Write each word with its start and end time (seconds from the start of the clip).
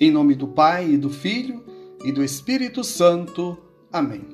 Em 0.00 0.10
nome 0.10 0.34
do 0.34 0.48
Pai, 0.48 0.90
e 0.90 0.98
do 0.98 1.08
Filho 1.08 1.62
e 2.04 2.10
do 2.10 2.24
Espírito 2.24 2.82
Santo. 2.82 3.56
Amém. 3.92 4.26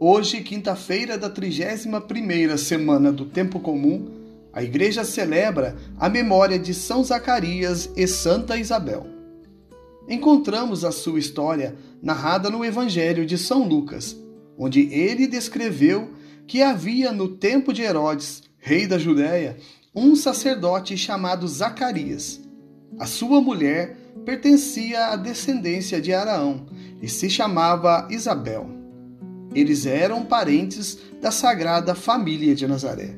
Hoje, 0.00 0.40
quinta-feira 0.40 1.16
da 1.16 1.30
31ª 1.30 2.58
semana 2.58 3.12
do 3.12 3.24
Tempo 3.24 3.60
Comum, 3.60 4.10
a 4.52 4.64
Igreja 4.64 5.04
celebra 5.04 5.76
a 5.96 6.08
memória 6.08 6.58
de 6.58 6.74
São 6.74 7.04
Zacarias 7.04 7.88
e 7.96 8.04
Santa 8.08 8.56
Isabel. 8.56 9.06
Encontramos 10.08 10.84
a 10.84 10.90
sua 10.90 11.20
história 11.20 11.76
narrada 12.02 12.50
no 12.50 12.64
Evangelho 12.64 13.24
de 13.24 13.38
São 13.38 13.68
Lucas, 13.68 14.16
onde 14.58 14.92
ele 14.92 15.28
descreveu 15.28 16.10
que 16.48 16.62
havia 16.62 17.12
no 17.12 17.28
tempo 17.28 17.72
de 17.72 17.82
Herodes, 17.82 18.42
rei 18.58 18.88
da 18.88 18.98
Judéia, 18.98 19.56
um 19.94 20.16
sacerdote 20.16 20.96
chamado 20.96 21.46
Zacarias. 21.46 22.40
A 22.98 23.06
sua 23.06 23.40
mulher 23.40 24.03
pertencia 24.24 25.08
à 25.08 25.16
descendência 25.16 26.00
de 26.00 26.12
Araão 26.12 26.66
e 27.00 27.08
se 27.08 27.28
chamava 27.28 28.08
Isabel. 28.10 28.68
Eles 29.54 29.86
eram 29.86 30.24
parentes 30.24 30.98
da 31.20 31.30
sagrada 31.30 31.94
família 31.94 32.54
de 32.54 32.66
Nazaré. 32.66 33.16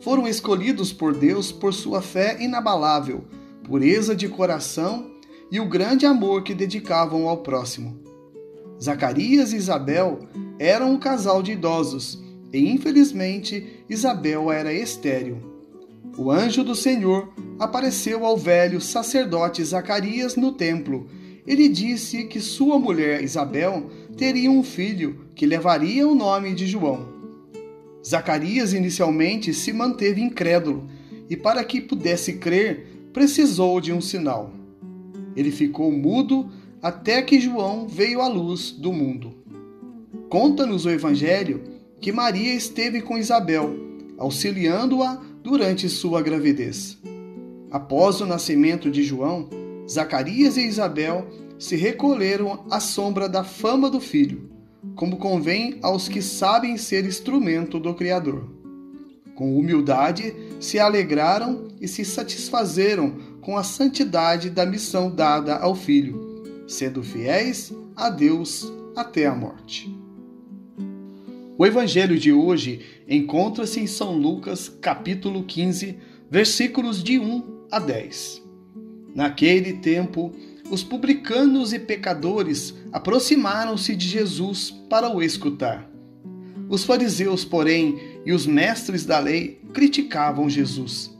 Foram 0.00 0.26
escolhidos 0.26 0.92
por 0.92 1.14
Deus 1.14 1.52
por 1.52 1.72
sua 1.72 2.00
fé 2.00 2.36
inabalável, 2.40 3.24
pureza 3.64 4.14
de 4.14 4.28
coração 4.28 5.10
e 5.50 5.60
o 5.60 5.68
grande 5.68 6.06
amor 6.06 6.42
que 6.42 6.54
dedicavam 6.54 7.28
ao 7.28 7.38
próximo. 7.38 8.00
Zacarias 8.82 9.52
e 9.52 9.56
Isabel 9.56 10.20
eram 10.58 10.92
um 10.92 10.98
casal 10.98 11.42
de 11.42 11.52
idosos 11.52 12.22
e, 12.52 12.70
infelizmente, 12.70 13.84
Isabel 13.88 14.50
era 14.50 14.72
estéril. 14.72 15.49
O 16.16 16.30
anjo 16.30 16.64
do 16.64 16.74
Senhor 16.74 17.32
apareceu 17.58 18.24
ao 18.24 18.36
velho 18.36 18.80
sacerdote 18.80 19.64
Zacarias 19.64 20.36
no 20.36 20.52
templo. 20.52 21.06
Ele 21.46 21.68
disse 21.68 22.24
que 22.24 22.40
sua 22.40 22.78
mulher 22.78 23.22
Isabel 23.22 23.90
teria 24.16 24.50
um 24.50 24.62
filho 24.62 25.26
que 25.34 25.46
levaria 25.46 26.06
o 26.06 26.14
nome 26.14 26.54
de 26.54 26.66
João. 26.66 27.08
Zacarias 28.06 28.72
inicialmente 28.72 29.52
se 29.54 29.72
manteve 29.72 30.20
incrédulo 30.20 30.88
e, 31.28 31.36
para 31.36 31.62
que 31.64 31.80
pudesse 31.80 32.34
crer, 32.34 33.08
precisou 33.12 33.80
de 33.80 33.92
um 33.92 34.00
sinal. 34.00 34.52
Ele 35.36 35.50
ficou 35.50 35.92
mudo 35.92 36.50
até 36.82 37.22
que 37.22 37.40
João 37.40 37.86
veio 37.86 38.20
à 38.20 38.28
luz 38.28 38.72
do 38.72 38.92
mundo. 38.92 39.34
Conta-nos 40.28 40.84
o 40.84 40.90
Evangelho 40.90 41.62
que 42.00 42.12
Maria 42.12 42.54
esteve 42.54 43.02
com 43.02 43.18
Isabel, 43.18 43.76
auxiliando-a 44.16 45.20
durante 45.42 45.88
sua 45.88 46.22
gravidez. 46.22 46.98
Após 47.70 48.20
o 48.20 48.26
nascimento 48.26 48.90
de 48.90 49.02
João, 49.02 49.48
Zacarias 49.88 50.56
e 50.56 50.66
Isabel 50.66 51.26
se 51.58 51.76
recolheram 51.76 52.64
à 52.70 52.80
sombra 52.80 53.28
da 53.28 53.44
fama 53.44 53.90
do 53.90 54.00
filho, 54.00 54.50
como 54.96 55.18
convém 55.18 55.78
aos 55.82 56.08
que 56.08 56.22
sabem 56.22 56.76
ser 56.76 57.04
instrumento 57.04 57.78
do 57.78 57.94
Criador. 57.94 58.48
Com 59.34 59.56
humildade 59.56 60.34
se 60.58 60.78
alegraram 60.78 61.68
e 61.80 61.88
se 61.88 62.04
satisfazeram 62.04 63.16
com 63.40 63.56
a 63.56 63.62
santidade 63.62 64.50
da 64.50 64.66
missão 64.66 65.10
dada 65.10 65.56
ao 65.56 65.74
filho, 65.74 66.44
sendo 66.66 67.02
fiéis 67.02 67.72
a 67.96 68.10
Deus 68.10 68.70
até 68.96 69.26
a 69.26 69.34
morte. 69.34 69.99
O 71.60 71.66
evangelho 71.66 72.18
de 72.18 72.32
hoje 72.32 72.80
encontra-se 73.06 73.80
em 73.80 73.86
São 73.86 74.16
Lucas, 74.16 74.66
capítulo 74.80 75.44
15, 75.44 75.94
versículos 76.30 77.04
de 77.04 77.18
1 77.18 77.66
a 77.70 77.78
10. 77.78 78.42
Naquele 79.14 79.74
tempo, 79.74 80.32
os 80.70 80.82
publicanos 80.82 81.74
e 81.74 81.78
pecadores 81.78 82.74
aproximaram-se 82.90 83.94
de 83.94 84.08
Jesus 84.08 84.70
para 84.88 85.14
o 85.14 85.22
escutar. 85.22 85.86
Os 86.66 86.82
fariseus, 86.82 87.44
porém, 87.44 88.00
e 88.24 88.32
os 88.32 88.46
mestres 88.46 89.04
da 89.04 89.18
lei 89.18 89.60
criticavam 89.74 90.48
Jesus. 90.48 91.14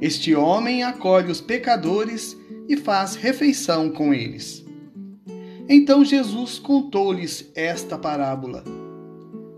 Este 0.00 0.34
homem 0.34 0.84
acolhe 0.84 1.30
os 1.30 1.42
pecadores 1.42 2.34
e 2.66 2.78
faz 2.78 3.14
refeição 3.14 3.90
com 3.90 4.14
eles. 4.14 4.64
Então 5.68 6.02
Jesus 6.02 6.58
contou-lhes 6.58 7.52
esta 7.54 7.98
parábola: 7.98 8.64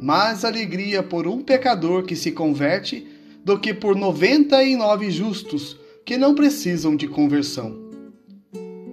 mais 0.00 0.44
alegria 0.44 1.02
por 1.02 1.26
um 1.26 1.42
pecador 1.42 2.04
que 2.04 2.16
se 2.16 2.32
converte 2.32 3.06
do 3.44 3.58
que 3.58 3.74
por 3.74 3.94
noventa 3.94 4.62
e 4.62 4.74
nove 4.76 5.10
justos 5.10 5.78
que 6.04 6.16
não 6.16 6.34
precisam 6.34 6.96
de 6.96 7.06
conversão. 7.06 7.84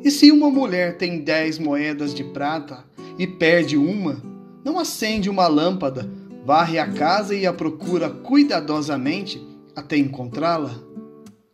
E 0.04 0.10
se 0.10 0.32
uma 0.32 0.50
mulher 0.50 0.98
tem 0.98 1.20
dez 1.20 1.60
moedas 1.60 2.14
de 2.14 2.24
prata 2.24 2.84
e 3.18 3.28
perde 3.28 3.78
uma, 3.78 4.22
não 4.64 4.80
acende 4.80 5.30
uma 5.30 5.48
lâmpada, 5.48 6.10
varre 6.44 6.80
a 6.80 6.92
casa 6.92 7.36
e 7.36 7.46
a 7.46 7.54
procura 7.54 8.10
cuidadosamente 8.10 9.42
até 9.76 9.98
encontrá-la? 9.98 10.76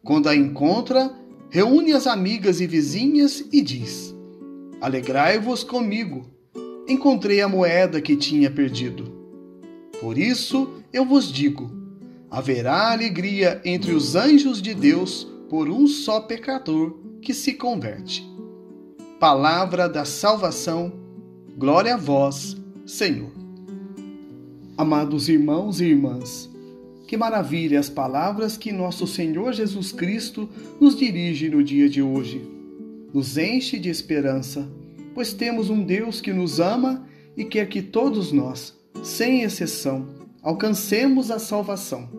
Quando 0.03 0.29
a 0.29 0.35
encontra, 0.35 1.11
reúne 1.49 1.91
as 1.91 2.07
amigas 2.07 2.61
e 2.61 2.67
vizinhas 2.67 3.43
e 3.51 3.61
diz: 3.61 4.15
Alegrai-vos 4.79 5.63
comigo, 5.63 6.25
encontrei 6.87 7.41
a 7.41 7.49
moeda 7.49 7.99
que 7.99 8.15
tinha 8.15 8.49
perdido. 8.49 9.16
Por 9.99 10.17
isso 10.17 10.69
eu 10.93 11.05
vos 11.05 11.31
digo: 11.31 11.71
haverá 12.29 12.91
alegria 12.91 13.61
entre 13.65 13.93
os 13.93 14.15
anjos 14.15 14.61
de 14.61 14.73
Deus 14.73 15.27
por 15.49 15.69
um 15.69 15.87
só 15.87 16.21
pecador 16.21 16.97
que 17.21 17.33
se 17.33 17.53
converte. 17.53 18.25
Palavra 19.19 19.89
da 19.89 20.05
salvação, 20.05 20.93
glória 21.57 21.95
a 21.95 21.97
vós, 21.97 22.55
Senhor. 22.85 23.31
Amados 24.77 25.27
irmãos 25.27 25.81
e 25.81 25.85
irmãs, 25.85 26.47
que 27.07 27.17
maravilha 27.17 27.79
as 27.79 27.89
palavras 27.89 28.55
que 28.57 28.71
nosso 28.71 29.07
Senhor 29.07 29.53
Jesus 29.53 29.91
Cristo 29.91 30.47
nos 30.79 30.95
dirige 30.95 31.49
no 31.49 31.63
dia 31.63 31.89
de 31.89 32.01
hoje. 32.01 32.41
Nos 33.11 33.37
enche 33.37 33.79
de 33.79 33.89
esperança, 33.89 34.69
pois 35.15 35.33
temos 35.33 35.71
um 35.71 35.83
Deus 35.83 36.21
que 36.21 36.31
nos 36.31 36.59
ama 36.59 37.07
e 37.35 37.43
quer 37.43 37.67
que 37.67 37.81
todos 37.81 38.31
nós, 38.31 38.76
sem 39.03 39.43
exceção, 39.43 40.07
alcancemos 40.41 41.31
a 41.31 41.39
salvação. 41.39 42.09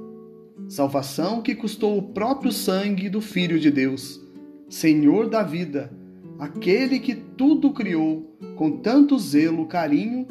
Salvação 0.69 1.41
que 1.41 1.55
custou 1.55 1.97
o 1.97 2.03
próprio 2.03 2.53
sangue 2.53 3.09
do 3.09 3.21
Filho 3.21 3.59
de 3.59 3.71
Deus, 3.71 4.21
Senhor 4.69 5.29
da 5.29 5.43
vida, 5.43 5.91
aquele 6.39 6.99
que 6.99 7.15
tudo 7.15 7.73
criou 7.73 8.37
com 8.55 8.71
tanto 8.71 9.19
zelo, 9.19 9.67
carinho, 9.67 10.27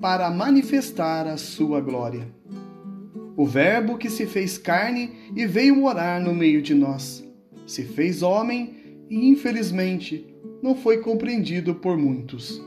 para 0.00 0.30
manifestar 0.30 1.26
a 1.26 1.36
sua 1.36 1.80
glória. 1.80 2.28
O 3.36 3.46
Verbo 3.46 3.96
que 3.96 4.10
se 4.10 4.26
fez 4.26 4.58
carne 4.58 5.12
e 5.36 5.46
veio 5.46 5.76
morar 5.76 6.20
no 6.20 6.34
meio 6.34 6.60
de 6.60 6.74
nós, 6.74 7.24
se 7.66 7.84
fez 7.84 8.22
homem 8.22 9.04
e, 9.08 9.28
infelizmente, 9.28 10.26
não 10.62 10.74
foi 10.74 10.98
compreendido 10.98 11.74
por 11.74 11.96
muitos, 11.96 12.60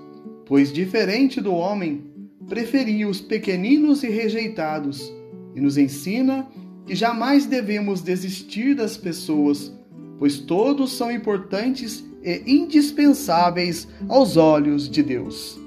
pois, 0.45 0.71
diferente 0.71 1.41
do 1.41 1.53
homem, 1.53 2.10
preferia 2.51 3.07
os 3.07 3.21
pequeninos 3.21 4.03
e 4.03 4.09
rejeitados, 4.09 5.09
e 5.55 5.61
nos 5.61 5.77
ensina 5.77 6.45
que 6.85 6.93
jamais 6.93 7.45
devemos 7.45 8.01
desistir 8.01 8.75
das 8.75 8.97
pessoas, 8.97 9.73
pois 10.19 10.37
todos 10.37 10.91
são 10.91 11.09
importantes 11.09 12.03
e 12.21 12.43
indispensáveis 12.45 13.87
aos 14.09 14.35
olhos 14.35 14.89
de 14.89 15.01
Deus. 15.01 15.57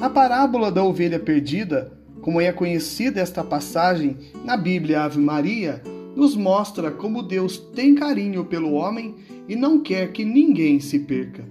A 0.00 0.08
parábola 0.08 0.72
da 0.72 0.82
ovelha 0.82 1.18
perdida, 1.18 1.92
como 2.22 2.40
é 2.40 2.50
conhecida 2.50 3.20
esta 3.20 3.44
passagem 3.44 4.16
na 4.42 4.56
Bíblia 4.56 5.02
Ave 5.02 5.20
Maria, 5.20 5.82
nos 6.16 6.34
mostra 6.34 6.90
como 6.90 7.22
Deus 7.22 7.58
tem 7.58 7.94
carinho 7.94 8.46
pelo 8.46 8.72
homem 8.72 9.16
e 9.46 9.54
não 9.54 9.78
quer 9.78 10.12
que 10.12 10.24
ninguém 10.24 10.80
se 10.80 11.00
perca, 11.00 11.44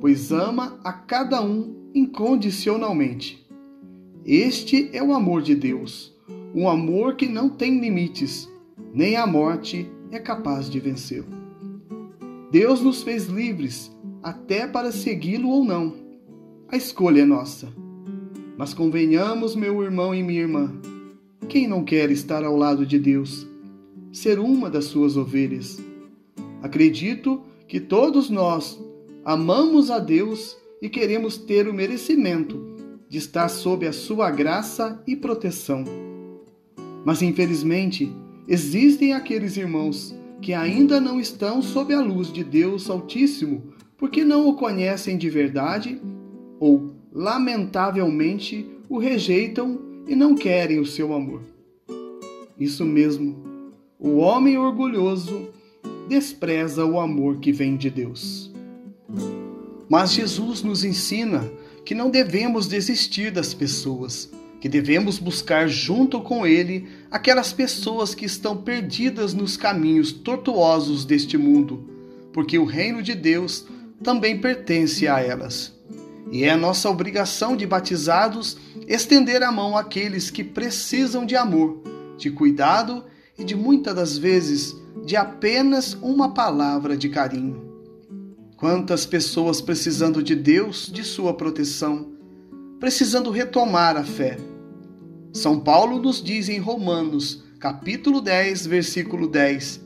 pois 0.00 0.32
ama 0.32 0.80
a 0.82 0.92
cada 0.92 1.40
um 1.40 1.92
incondicionalmente. 1.94 3.43
Este 4.26 4.88
é 4.94 5.02
o 5.02 5.12
amor 5.12 5.42
de 5.42 5.54
Deus, 5.54 6.10
um 6.54 6.66
amor 6.66 7.14
que 7.14 7.28
não 7.28 7.50
tem 7.50 7.78
limites, 7.78 8.48
nem 8.94 9.16
a 9.16 9.26
morte 9.26 9.86
é 10.10 10.18
capaz 10.18 10.70
de 10.70 10.80
vencê-lo. 10.80 11.26
Deus 12.50 12.80
nos 12.80 13.02
fez 13.02 13.26
livres, 13.26 13.94
até 14.22 14.66
para 14.66 14.90
segui-lo 14.90 15.50
ou 15.50 15.62
não. 15.62 15.92
A 16.68 16.76
escolha 16.76 17.20
é 17.20 17.24
nossa. 17.26 17.70
Mas 18.56 18.72
convenhamos, 18.72 19.54
meu 19.54 19.82
irmão 19.82 20.14
e 20.14 20.22
minha 20.22 20.40
irmã, 20.40 20.72
quem 21.46 21.68
não 21.68 21.84
quer 21.84 22.10
estar 22.10 22.44
ao 22.44 22.56
lado 22.56 22.86
de 22.86 22.98
Deus, 22.98 23.46
ser 24.10 24.38
uma 24.38 24.70
das 24.70 24.86
suas 24.86 25.18
ovelhas? 25.18 25.78
Acredito 26.62 27.42
que 27.68 27.78
todos 27.78 28.30
nós 28.30 28.82
amamos 29.22 29.90
a 29.90 29.98
Deus 29.98 30.56
e 30.80 30.88
queremos 30.88 31.36
ter 31.36 31.68
o 31.68 31.74
merecimento 31.74 32.73
de 33.14 33.18
estar 33.18 33.48
sob 33.48 33.86
a 33.86 33.92
sua 33.92 34.28
graça 34.28 35.00
e 35.06 35.14
proteção. 35.14 35.84
Mas 37.04 37.22
infelizmente, 37.22 38.12
existem 38.48 39.12
aqueles 39.12 39.56
irmãos 39.56 40.12
que 40.42 40.52
ainda 40.52 41.00
não 41.00 41.20
estão 41.20 41.62
sob 41.62 41.94
a 41.94 42.00
luz 42.00 42.32
de 42.32 42.42
Deus 42.42 42.90
Altíssimo 42.90 43.72
porque 43.96 44.24
não 44.24 44.48
o 44.48 44.56
conhecem 44.56 45.16
de 45.16 45.30
verdade 45.30 46.02
ou, 46.58 46.92
lamentavelmente, 47.12 48.66
o 48.88 48.98
rejeitam 48.98 49.78
e 50.08 50.16
não 50.16 50.34
querem 50.34 50.80
o 50.80 50.84
seu 50.84 51.14
amor. 51.14 51.42
Isso 52.58 52.84
mesmo, 52.84 53.36
o 53.96 54.16
homem 54.16 54.58
orgulhoso 54.58 55.50
despreza 56.08 56.84
o 56.84 56.98
amor 56.98 57.38
que 57.38 57.52
vem 57.52 57.76
de 57.76 57.90
Deus. 57.90 58.53
Mas 59.88 60.12
Jesus 60.12 60.62
nos 60.62 60.84
ensina 60.84 61.50
que 61.84 61.94
não 61.94 62.10
devemos 62.10 62.66
desistir 62.66 63.30
das 63.30 63.52
pessoas, 63.52 64.30
que 64.60 64.68
devemos 64.68 65.18
buscar 65.18 65.68
junto 65.68 66.20
com 66.20 66.46
Ele 66.46 66.88
aquelas 67.10 67.52
pessoas 67.52 68.14
que 68.14 68.24
estão 68.24 68.56
perdidas 68.56 69.34
nos 69.34 69.56
caminhos 69.56 70.12
tortuosos 70.12 71.04
deste 71.04 71.36
mundo, 71.36 71.88
porque 72.32 72.58
o 72.58 72.64
reino 72.64 73.02
de 73.02 73.14
Deus 73.14 73.66
também 74.02 74.38
pertence 74.38 75.06
a 75.06 75.20
elas. 75.20 75.72
E 76.32 76.44
é 76.44 76.56
nossa 76.56 76.88
obrigação 76.88 77.56
de 77.56 77.66
batizados 77.66 78.56
estender 78.88 79.42
a 79.42 79.52
mão 79.52 79.76
àqueles 79.76 80.30
que 80.30 80.42
precisam 80.42 81.26
de 81.26 81.36
amor, 81.36 81.82
de 82.16 82.30
cuidado 82.30 83.04
e 83.38 83.44
de 83.44 83.54
muitas 83.54 83.94
das 83.94 84.16
vezes 84.16 84.74
de 85.04 85.16
apenas 85.16 85.94
uma 86.00 86.32
palavra 86.32 86.96
de 86.96 87.08
carinho. 87.08 87.63
Quantas 88.64 89.04
pessoas 89.04 89.60
precisando 89.60 90.22
de 90.22 90.34
Deus, 90.34 90.90
de 90.90 91.04
sua 91.04 91.34
proteção, 91.34 92.14
precisando 92.80 93.30
retomar 93.30 93.94
a 93.94 94.02
fé. 94.02 94.38
São 95.34 95.60
Paulo 95.60 96.00
nos 96.00 96.24
diz 96.24 96.48
em 96.48 96.58
Romanos, 96.58 97.44
capítulo 97.60 98.22
10, 98.22 98.66
versículo 98.66 99.28
10, 99.28 99.82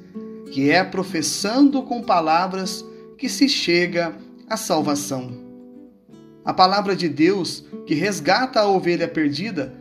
que 0.53 0.71
é 0.71 0.85
professando 0.85 1.83
com 1.83 2.03
palavras 2.03 2.85
que 3.19 3.29
se 3.29 3.49
chega 3.49 4.17
à 4.49 4.57
salvação. 4.57 5.33
A 6.45 6.55
palavra 6.55 6.95
de 6.95 7.09
Deus, 7.09 7.65
que 7.85 7.97
resgata 7.97 8.61
a 8.61 8.69
ovelha 8.69 9.09
perdida, 9.09 9.75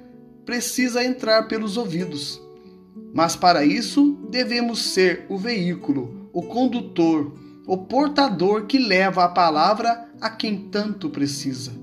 precisa 0.43 1.05
entrar 1.05 1.43
pelos 1.43 1.77
ouvidos. 1.77 2.41
Mas 3.13 3.35
para 3.35 3.63
isso 3.63 4.17
devemos 4.31 4.81
ser 4.81 5.27
o 5.29 5.37
veículo, 5.37 6.31
o 6.33 6.41
condutor, 6.41 7.45
o 7.67 7.77
portador 7.77 8.65
que 8.65 8.79
leva 8.79 9.25
a 9.25 9.27
palavra 9.27 10.07
a 10.21 10.29
quem 10.29 10.69
tanto 10.71 11.09
precisa. 11.09 11.73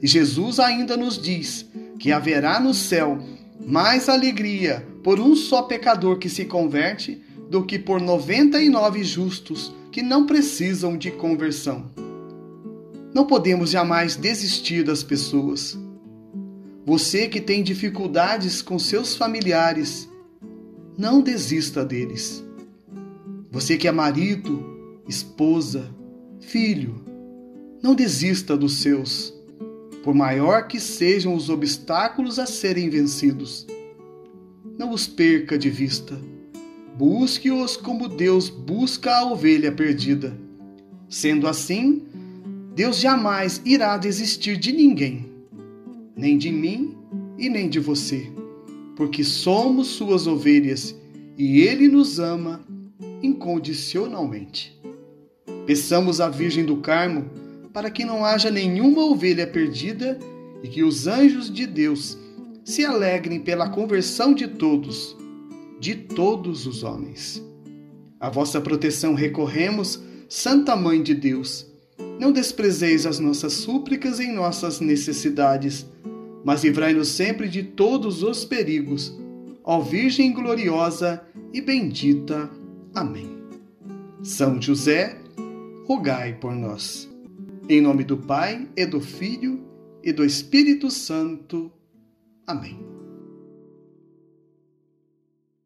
E 0.00 0.06
Jesus 0.06 0.60
ainda 0.60 0.96
nos 0.96 1.20
diz 1.20 1.66
que 1.98 2.12
haverá 2.12 2.60
no 2.60 2.72
céu 2.72 3.18
mais 3.66 4.08
alegria 4.08 4.86
por 5.02 5.18
um 5.18 5.34
só 5.34 5.62
pecador 5.62 6.18
que 6.18 6.28
se 6.28 6.44
converte 6.44 7.20
do 7.50 7.64
que 7.64 7.78
por 7.78 8.00
noventa 8.00 8.62
e 8.62 8.68
nove 8.68 9.02
justos 9.02 9.74
que 9.90 10.00
não 10.00 10.26
precisam 10.26 10.96
de 10.96 11.10
conversão. 11.10 11.90
Não 13.12 13.26
podemos 13.26 13.70
jamais 13.70 14.16
desistir 14.16 14.84
das 14.84 15.02
pessoas. 15.02 15.78
Você 16.86 17.28
que 17.28 17.40
tem 17.40 17.62
dificuldades 17.62 18.60
com 18.60 18.78
seus 18.78 19.16
familiares, 19.16 20.08
não 20.96 21.20
desista 21.20 21.84
deles. 21.84 22.44
Você 23.50 23.76
que 23.76 23.86
é 23.86 23.92
marido, 23.92 24.73
esposa, 25.08 25.90
filho, 26.40 27.04
não 27.82 27.94
desista 27.94 28.56
dos 28.56 28.76
seus, 28.76 29.34
por 30.02 30.14
maior 30.14 30.68
que 30.68 30.80
sejam 30.80 31.34
os 31.34 31.48
obstáculos 31.48 32.38
a 32.38 32.46
serem 32.46 32.88
vencidos. 32.88 33.66
Não 34.78 34.90
os 34.90 35.06
perca 35.06 35.56
de 35.56 35.70
vista 35.70 36.18
Busque-os 36.96 37.76
como 37.76 38.08
Deus 38.08 38.48
busca 38.48 39.16
a 39.16 39.24
ovelha 39.24 39.72
perdida. 39.72 40.38
Sendo 41.08 41.48
assim, 41.48 42.04
Deus 42.72 43.00
jamais 43.00 43.60
irá 43.64 43.96
desistir 43.96 44.56
de 44.56 44.72
ninguém, 44.72 45.26
nem 46.16 46.38
de 46.38 46.52
mim 46.52 46.96
e 47.36 47.48
nem 47.48 47.68
de 47.68 47.80
você, 47.80 48.30
porque 48.94 49.24
somos 49.24 49.88
suas 49.88 50.28
ovelhas 50.28 50.94
e 51.36 51.62
Ele 51.62 51.88
nos 51.88 52.20
ama 52.20 52.64
incondicionalmente. 53.20 54.80
Peçamos 55.66 56.20
à 56.20 56.28
Virgem 56.28 56.64
do 56.64 56.78
Carmo 56.78 57.30
para 57.72 57.90
que 57.90 58.04
não 58.04 58.24
haja 58.24 58.50
nenhuma 58.50 59.04
ovelha 59.04 59.46
perdida 59.46 60.18
e 60.62 60.68
que 60.68 60.82
os 60.82 61.06
anjos 61.06 61.52
de 61.52 61.66
Deus 61.66 62.16
se 62.64 62.84
alegrem 62.84 63.40
pela 63.40 63.68
conversão 63.68 64.34
de 64.34 64.46
todos 64.48 65.16
de 65.84 65.94
todos 65.94 66.66
os 66.66 66.82
homens. 66.82 67.44
A 68.18 68.30
vossa 68.30 68.58
proteção 68.58 69.12
recorremos, 69.12 70.02
Santa 70.30 70.74
Mãe 70.74 71.02
de 71.02 71.14
Deus. 71.14 71.66
Não 72.18 72.32
desprezeis 72.32 73.04
as 73.04 73.18
nossas 73.18 73.52
súplicas 73.52 74.18
em 74.18 74.32
nossas 74.32 74.80
necessidades, 74.80 75.84
mas 76.42 76.64
livrai-nos 76.64 77.08
sempre 77.08 77.50
de 77.50 77.62
todos 77.62 78.22
os 78.22 78.46
perigos. 78.46 79.14
Ó 79.62 79.78
Virgem 79.80 80.32
gloriosa 80.32 81.22
e 81.52 81.60
bendita. 81.60 82.48
Amém. 82.94 83.30
São 84.22 84.60
José, 84.62 85.18
rogai 85.84 86.34
por 86.34 86.52
nós. 86.54 87.08
Em 87.68 87.80
nome 87.80 88.04
do 88.04 88.16
Pai, 88.16 88.68
e 88.76 88.86
do 88.86 89.00
Filho, 89.00 89.62
e 90.02 90.12
do 90.12 90.24
Espírito 90.24 90.90
Santo. 90.90 91.72
Amém. 92.46 92.93